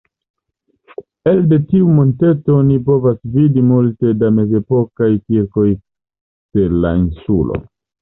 Elde 1.31 1.59
tiu 1.73 1.91
monteto 1.97 2.57
oni 2.63 2.79
povas 2.89 3.21
vidi 3.37 3.67
multe 3.75 4.17
da 4.25 4.33
mezepokaj 4.41 5.13
kirkoj 5.29 5.71
de 5.77 6.69
la 6.83 6.99
insulo. 7.07 7.65